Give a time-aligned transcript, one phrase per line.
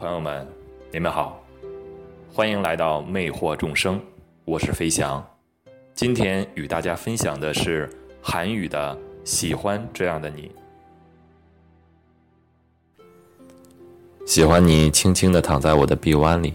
[0.00, 0.48] 朋友们，
[0.90, 1.38] 你们好，
[2.32, 4.00] 欢迎来到魅惑众生，
[4.46, 5.22] 我是飞翔。
[5.94, 7.86] 今天与大家分享的是
[8.22, 10.50] 韩语的“喜欢这样的你”。
[14.24, 16.54] 喜欢你轻轻的躺在我的臂弯里，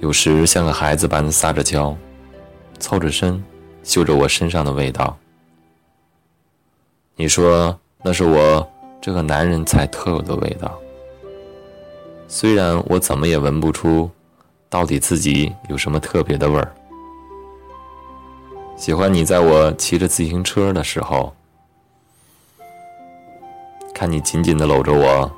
[0.00, 1.94] 有时像个孩子般撒着娇，
[2.78, 3.44] 凑着身，
[3.82, 5.14] 嗅着我身上的味道。
[7.14, 8.66] 你说那是我。
[9.00, 10.78] 这个男人才特有的味道，
[12.28, 14.10] 虽然我怎么也闻不出，
[14.68, 16.70] 到底自己有什么特别的味儿。
[18.76, 21.34] 喜欢你在我骑着自行车的时候，
[23.94, 25.30] 看你紧紧的搂着我，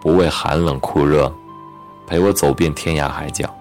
[0.00, 1.32] 不畏寒冷酷热，
[2.06, 3.52] 陪我走遍天涯海角。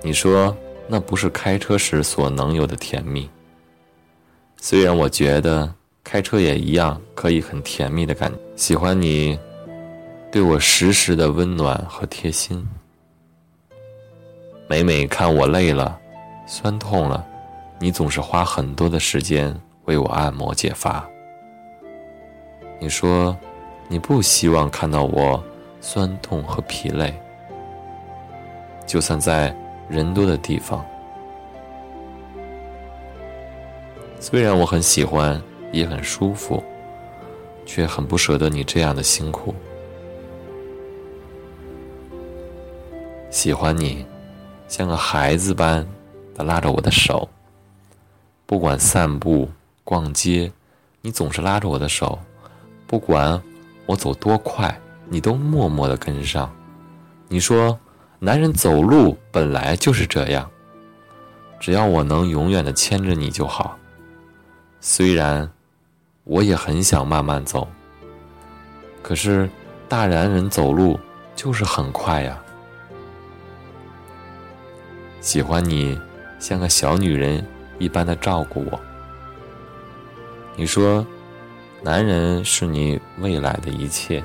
[0.00, 0.56] 你说
[0.86, 3.28] 那不是开车时所能有的甜蜜，
[4.58, 5.74] 虽然我觉得。
[6.04, 8.38] 开车也一样，可以很甜蜜的感觉。
[8.56, 9.38] 喜欢你，
[10.30, 12.66] 对我时时的温暖和贴心。
[14.68, 15.98] 每每看我累了、
[16.46, 17.24] 酸痛了，
[17.78, 21.08] 你总是花很多的时间为我按摩解乏。
[22.80, 23.36] 你说，
[23.88, 25.42] 你不希望看到我
[25.80, 27.14] 酸痛和疲累，
[28.86, 29.54] 就算在
[29.88, 30.84] 人多的地方。
[34.18, 35.40] 虽然我很喜欢。
[35.72, 36.62] 也很舒服，
[37.66, 39.54] 却很不舍得你这样的辛苦。
[43.30, 44.04] 喜欢你，
[44.68, 45.84] 像个孩子般
[46.34, 47.26] 的拉着我的手，
[48.44, 49.50] 不管散步、
[49.82, 50.52] 逛街，
[51.00, 52.18] 你总是拉着我的手，
[52.86, 53.42] 不管
[53.86, 56.54] 我走多快，你都默默的跟上。
[57.28, 57.78] 你说，
[58.18, 60.50] 男人走路本来就是这样，
[61.58, 63.78] 只要我能永远的牵着你就好。
[64.78, 65.50] 虽然。
[66.24, 67.66] 我也很想慢慢走，
[69.02, 69.50] 可是
[69.88, 70.98] 大男人走路
[71.34, 72.40] 就是很快呀。
[75.20, 76.00] 喜欢你
[76.38, 77.44] 像个小女人
[77.78, 78.80] 一般的照顾我。
[80.54, 81.04] 你说，
[81.82, 84.22] 男人是你未来的一切，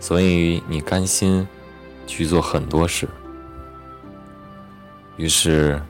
[0.00, 1.46] 所以你甘心
[2.06, 3.08] 去做很多事。
[5.16, 5.80] 于是，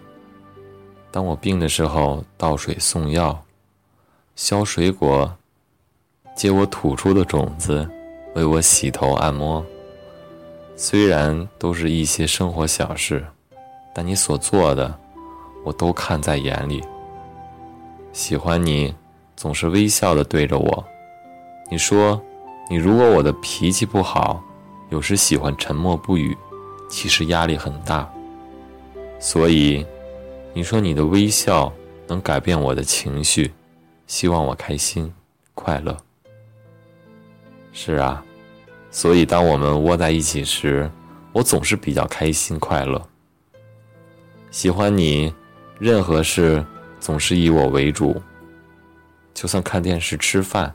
[1.10, 3.42] 当我病的时候，倒水送药。
[4.36, 5.32] 削水果，
[6.34, 7.88] 接我吐出的种子，
[8.34, 9.64] 为我洗头按摩。
[10.74, 13.24] 虽然都是一些生活小事，
[13.94, 14.92] 但你所做的，
[15.64, 16.82] 我都看在眼里。
[18.12, 18.92] 喜欢你，
[19.36, 20.84] 总是微笑的对着我。
[21.70, 22.20] 你说，
[22.68, 24.42] 你如果我的脾气不好，
[24.90, 26.36] 有时喜欢沉默不语，
[26.90, 28.12] 其实压力很大。
[29.20, 29.86] 所以，
[30.52, 31.72] 你说你的微笑
[32.08, 33.52] 能改变我的情绪。
[34.14, 35.12] 希望我开心、
[35.54, 35.96] 快乐。
[37.72, 38.24] 是啊，
[38.88, 40.88] 所以当我们窝在一起时，
[41.32, 43.08] 我总是比较开心、快乐。
[44.52, 45.34] 喜欢你，
[45.80, 46.64] 任何事
[47.00, 48.22] 总是以我为主。
[49.34, 50.72] 就算看电视、吃饭、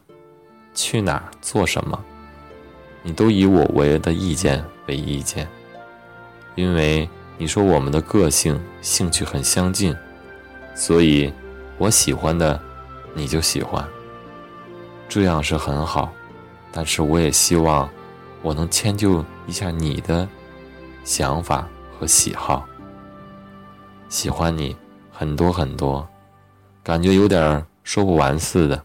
[0.74, 1.98] 去哪儿、做什么，
[3.02, 5.48] 你都以我为的意见为意见，
[6.56, 7.08] 因为
[7.38, 9.96] 你说我们的个性、兴趣很相近，
[10.76, 11.34] 所以
[11.78, 12.62] 我喜欢的。
[13.14, 13.88] 你就喜欢，
[15.08, 16.12] 这样是很好，
[16.72, 17.90] 但是我也希望
[18.42, 20.28] 我能迁就一下你的
[21.04, 21.68] 想法
[21.98, 22.66] 和喜好。
[24.08, 24.76] 喜欢你
[25.12, 26.08] 很多很多，
[26.84, 28.84] 感觉有点说不完似的。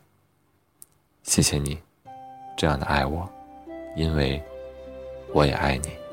[1.23, 1.79] 谢谢你
[2.57, 3.27] 这样的爱我，
[3.97, 4.43] 因为
[5.33, 6.04] 我也爱你。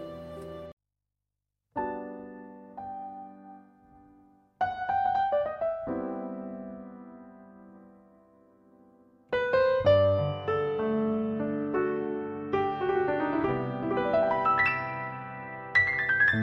[16.32, 16.40] 今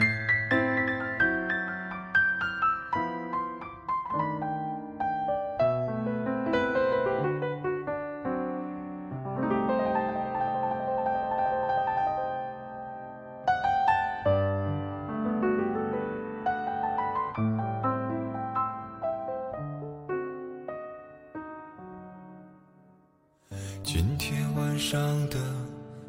[24.19, 25.39] 天晚上的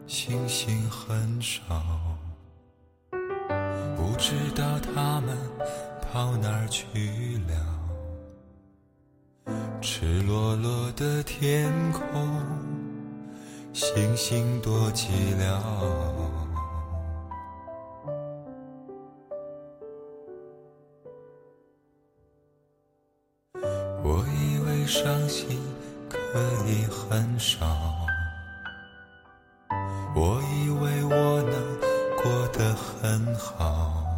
[0.06, 2.19] 星星很少，
[4.59, 5.38] 知道他们
[6.01, 7.53] 跑哪儿去了。
[9.79, 12.03] 赤裸裸的天空，
[13.71, 15.07] 星星多寂
[15.39, 15.57] 寥。
[24.03, 25.57] 我以为伤心。
[26.09, 27.65] 可以很少，
[30.13, 31.53] 我以为我能
[32.21, 34.08] 过得很好，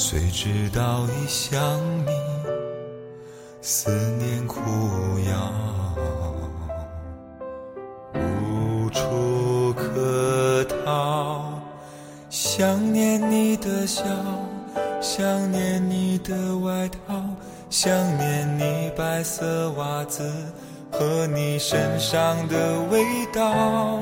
[0.00, 1.60] 谁知道一想
[2.06, 2.12] 你，
[3.60, 4.60] 思念苦
[5.28, 5.52] 药，
[8.14, 11.60] 无处可逃。
[12.30, 14.04] 想念你的笑，
[15.00, 17.20] 想念你的外套，
[17.68, 20.32] 想念你白色袜子。
[20.92, 23.04] 和你身上的味
[23.34, 23.98] 道，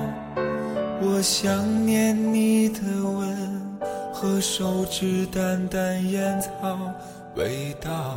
[1.01, 3.46] 我想念你的吻
[4.19, 6.51] 和手指淡淡烟草
[7.35, 8.17] 味道，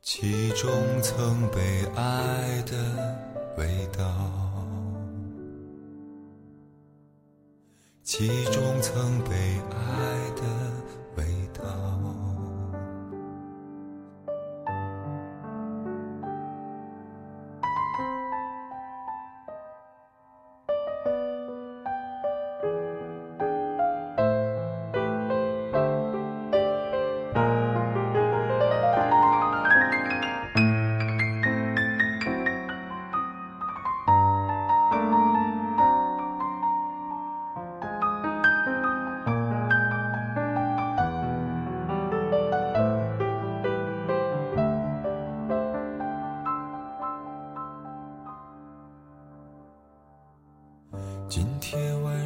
[0.00, 0.70] 其中
[1.02, 2.76] 曾被爱的
[3.58, 4.06] 味道，
[8.04, 9.34] 其中曾被
[9.68, 10.63] 爱的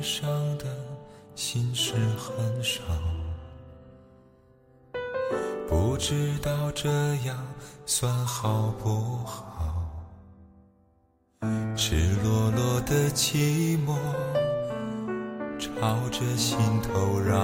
[0.09, 0.27] 上
[0.57, 0.65] 的
[1.35, 2.83] 心事很少，
[5.69, 6.89] 不知道这
[7.27, 7.37] 样
[7.85, 8.89] 算好不
[9.27, 9.85] 好？
[11.77, 11.95] 赤
[12.25, 13.95] 裸裸的寂寞
[15.59, 17.39] 朝着心头绕，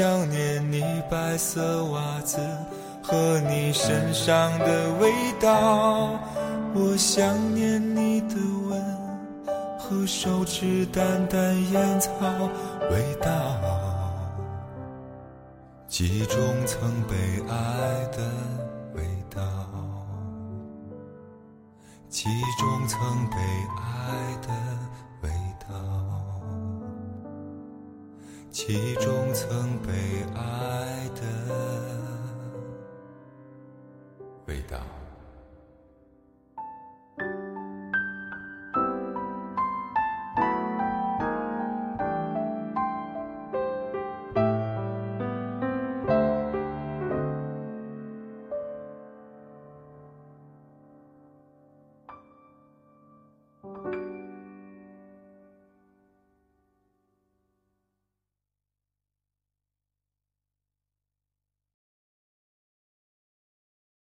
[0.00, 2.38] 想念你白色袜子
[3.02, 6.18] 和你身上的味道。
[6.72, 8.36] 我想念你的
[8.66, 12.10] 吻和手指淡淡烟草
[12.90, 13.30] 味道，
[15.86, 17.14] 记中曾被
[17.46, 18.26] 爱的
[18.94, 19.42] 味道，
[22.08, 22.24] 记
[22.58, 22.98] 中曾
[23.28, 23.36] 被
[23.76, 24.48] 爱的
[28.70, 29.92] 一种曾被
[30.32, 31.22] 爱的
[34.46, 34.78] 味道。